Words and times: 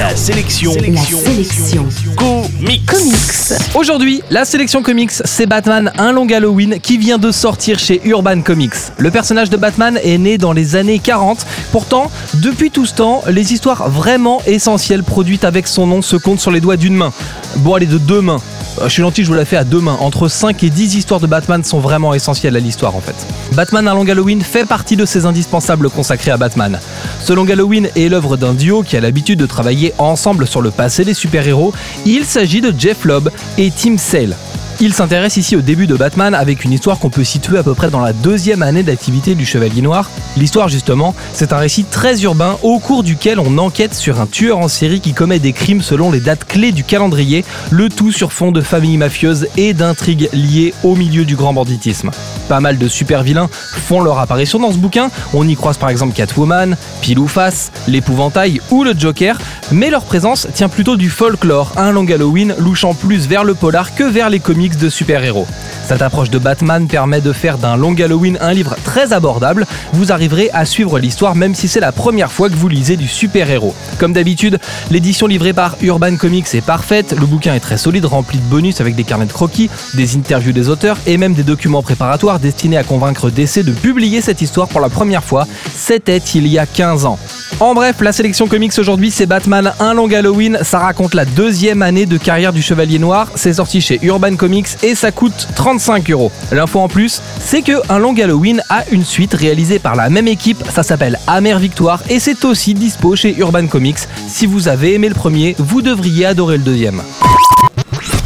La 0.00 0.16
sélection. 0.16 0.72
La 0.72 1.02
sélection. 1.02 1.86
Comics. 2.16 2.86
Comics. 2.86 3.74
Aujourd'hui, 3.74 4.22
la 4.30 4.46
sélection 4.46 4.82
comics, 4.82 5.10
c'est 5.26 5.44
Batman 5.44 5.92
Un 5.98 6.12
Long 6.12 6.26
Halloween 6.26 6.80
qui 6.80 6.96
vient 6.96 7.18
de 7.18 7.30
sortir 7.30 7.78
chez 7.78 8.00
Urban 8.06 8.40
Comics. 8.40 8.72
Le 8.96 9.10
personnage 9.10 9.50
de 9.50 9.58
Batman 9.58 9.98
est 10.02 10.16
né 10.16 10.38
dans 10.38 10.54
les 10.54 10.74
années 10.74 11.00
40. 11.00 11.44
Pourtant, 11.70 12.10
depuis 12.36 12.70
tout 12.70 12.86
ce 12.86 12.94
temps, 12.94 13.22
les 13.28 13.52
histoires 13.52 13.90
vraiment 13.90 14.40
essentielles 14.46 15.04
produites 15.04 15.44
avec 15.44 15.66
son 15.66 15.86
nom 15.86 16.00
se 16.00 16.16
comptent 16.16 16.40
sur 16.40 16.50
les 16.50 16.62
doigts 16.62 16.78
d'une 16.78 16.94
main. 16.96 17.12
Bon, 17.56 17.74
allez, 17.74 17.84
de 17.84 17.98
deux 17.98 18.22
mains. 18.22 18.40
Euh, 18.78 18.84
Je 18.84 18.92
suis 18.94 19.02
gentil, 19.02 19.22
je 19.22 19.28
vous 19.28 19.34
la 19.34 19.44
fais 19.44 19.56
à 19.58 19.64
deux 19.64 19.80
mains. 19.80 19.98
Entre 20.00 20.28
5 20.28 20.62
et 20.62 20.70
10 20.70 20.94
histoires 20.96 21.20
de 21.20 21.26
Batman 21.26 21.62
sont 21.62 21.80
vraiment 21.80 22.14
essentielles 22.14 22.56
à 22.56 22.60
l'histoire 22.60 22.96
en 22.96 23.00
fait. 23.00 23.14
Batman 23.52 23.86
Un 23.86 23.94
Long 23.94 24.08
Halloween 24.08 24.40
fait 24.40 24.64
partie 24.64 24.96
de 24.96 25.04
ces 25.04 25.26
indispensables 25.26 25.90
consacrés 25.90 26.30
à 26.30 26.38
Batman. 26.38 26.78
Ce 27.22 27.32
Long 27.32 27.48
Halloween 27.48 27.88
est 27.96 28.08
l'œuvre 28.08 28.36
d'un 28.36 28.54
duo 28.54 28.82
qui 28.82 28.96
a 28.96 29.00
l'habitude 29.00 29.38
de 29.38 29.46
travailler 29.46 29.92
ensemble 29.98 30.46
sur 30.46 30.62
le 30.62 30.70
passé 30.70 31.04
des 31.04 31.14
super-héros. 31.14 31.72
Il 32.06 32.24
s'agit 32.24 32.60
de 32.60 32.72
Jeff 32.76 33.04
Lobb 33.04 33.30
et 33.58 33.70
Tim 33.70 33.98
Sale. 33.98 34.36
Il 34.82 34.94
s'intéresse 34.94 35.36
ici 35.36 35.56
au 35.56 35.60
début 35.60 35.86
de 35.86 35.94
Batman 35.94 36.34
avec 36.34 36.64
une 36.64 36.72
histoire 36.72 36.98
qu'on 36.98 37.10
peut 37.10 37.22
situer 37.22 37.58
à 37.58 37.62
peu 37.62 37.74
près 37.74 37.90
dans 37.90 38.00
la 38.00 38.14
deuxième 38.14 38.62
année 38.62 38.82
d'activité 38.82 39.34
du 39.34 39.44
Chevalier 39.44 39.82
Noir. 39.82 40.08
L'histoire 40.38 40.70
justement, 40.70 41.14
c'est 41.34 41.52
un 41.52 41.58
récit 41.58 41.84
très 41.84 42.22
urbain 42.22 42.56
au 42.62 42.78
cours 42.78 43.02
duquel 43.02 43.38
on 43.38 43.58
enquête 43.58 43.94
sur 43.94 44.22
un 44.22 44.26
tueur 44.26 44.56
en 44.56 44.68
série 44.68 45.00
qui 45.00 45.12
commet 45.12 45.38
des 45.38 45.52
crimes 45.52 45.82
selon 45.82 46.10
les 46.10 46.20
dates 46.20 46.44
clés 46.46 46.72
du 46.72 46.82
calendrier, 46.82 47.44
le 47.70 47.90
tout 47.90 48.10
sur 48.10 48.32
fond 48.32 48.52
de 48.52 48.62
familles 48.62 48.96
mafieuses 48.96 49.48
et 49.58 49.74
d'intrigues 49.74 50.30
liées 50.32 50.72
au 50.82 50.96
milieu 50.96 51.26
du 51.26 51.36
grand 51.36 51.52
banditisme. 51.52 52.10
Pas 52.48 52.60
mal 52.60 52.78
de 52.78 52.88
super 52.88 53.22
vilains 53.22 53.50
font 53.86 54.00
leur 54.00 54.18
apparition 54.18 54.58
dans 54.58 54.72
ce 54.72 54.78
bouquin, 54.78 55.10
on 55.34 55.46
y 55.46 55.56
croise 55.56 55.76
par 55.76 55.90
exemple 55.90 56.14
Catwoman, 56.14 56.78
Pile 57.02 57.18
ou 57.18 57.28
Face, 57.28 57.70
l'épouvantail 57.86 58.62
ou 58.70 58.82
le 58.82 58.94
Joker, 58.98 59.38
mais 59.72 59.90
leur 59.90 60.04
présence 60.04 60.48
tient 60.54 60.70
plutôt 60.70 60.96
du 60.96 61.10
folklore, 61.10 61.72
un 61.76 61.90
long 61.90 62.06
Halloween 62.08 62.54
louchant 62.58 62.94
plus 62.94 63.28
vers 63.28 63.44
le 63.44 63.52
polar 63.52 63.94
que 63.94 64.04
vers 64.04 64.30
les 64.30 64.40
de 64.78 64.88
super-héros. 64.88 65.46
Cette 65.86 66.02
approche 66.02 66.30
de 66.30 66.38
Batman 66.38 66.86
permet 66.86 67.20
de 67.20 67.32
faire 67.32 67.58
d'un 67.58 67.76
Long 67.76 67.94
Halloween 67.94 68.38
un 68.40 68.52
livre 68.52 68.76
très 68.84 69.12
abordable. 69.12 69.66
Vous 69.92 70.12
arriverez 70.12 70.50
à 70.52 70.64
suivre 70.64 70.98
l'histoire 70.98 71.34
même 71.34 71.54
si 71.54 71.68
c'est 71.68 71.80
la 71.80 71.92
première 71.92 72.30
fois 72.30 72.48
que 72.48 72.54
vous 72.54 72.68
lisez 72.68 72.96
du 72.96 73.08
super-héros. 73.08 73.74
Comme 73.98 74.12
d'habitude, 74.12 74.58
l'édition 74.90 75.26
livrée 75.26 75.52
par 75.52 75.76
Urban 75.82 76.16
Comics 76.16 76.54
est 76.54 76.60
parfaite. 76.64 77.14
Le 77.18 77.26
bouquin 77.26 77.54
est 77.54 77.60
très 77.60 77.78
solide, 77.78 78.04
rempli 78.04 78.38
de 78.38 78.44
bonus 78.44 78.80
avec 78.80 78.94
des 78.94 79.04
carnets 79.04 79.26
de 79.26 79.32
croquis, 79.32 79.70
des 79.94 80.16
interviews 80.16 80.52
des 80.52 80.68
auteurs 80.68 80.98
et 81.06 81.16
même 81.16 81.34
des 81.34 81.42
documents 81.42 81.82
préparatoires 81.82 82.38
destinés 82.38 82.76
à 82.76 82.84
convaincre 82.84 83.30
DC 83.30 83.64
de 83.64 83.72
publier 83.72 84.20
cette 84.20 84.42
histoire 84.42 84.68
pour 84.68 84.80
la 84.80 84.88
première 84.88 85.24
fois. 85.24 85.46
C'était 85.74 86.18
il 86.18 86.46
y 86.46 86.58
a 86.58 86.66
15 86.66 87.06
ans. 87.06 87.18
En 87.58 87.74
bref, 87.74 87.96
la 88.00 88.12
sélection 88.12 88.46
comics 88.46 88.72
aujourd'hui, 88.78 89.10
c'est 89.10 89.26
Batman 89.26 89.72
Un 89.80 89.92
Long 89.94 90.10
Halloween. 90.10 90.58
Ça 90.62 90.78
raconte 90.78 91.14
la 91.14 91.24
deuxième 91.26 91.82
année 91.82 92.06
de 92.06 92.16
carrière 92.16 92.52
du 92.52 92.62
Chevalier 92.62 92.98
Noir. 92.98 93.28
C'est 93.34 93.54
sorti 93.54 93.80
chez 93.80 93.98
Urban 94.02 94.36
Comics 94.36 94.68
et 94.82 94.94
ça 94.94 95.12
coûte 95.12 95.48
35 95.56 96.10
euros. 96.10 96.32
L'info 96.52 96.80
en 96.80 96.88
plus, 96.88 97.20
c'est 97.38 97.60
que 97.62 97.72
Un 97.92 97.98
Long 97.98 98.14
Halloween 98.16 98.62
a 98.70 98.84
une 98.90 99.04
suite 99.04 99.34
réalisée 99.34 99.78
par 99.78 99.94
la 99.94 100.08
même 100.08 100.28
équipe. 100.28 100.62
Ça 100.70 100.82
s'appelle 100.82 101.18
Amère 101.26 101.58
Victoire 101.58 102.02
et 102.08 102.18
c'est 102.18 102.44
aussi 102.46 102.72
dispo 102.72 103.14
chez 103.14 103.36
Urban 103.36 103.66
Comics. 103.66 103.98
Si 104.28 104.46
vous 104.46 104.68
avez 104.68 104.94
aimé 104.94 105.08
le 105.08 105.14
premier, 105.14 105.54
vous 105.58 105.82
devriez 105.82 106.26
adorer 106.26 106.56
le 106.56 106.62
deuxième. 106.62 107.02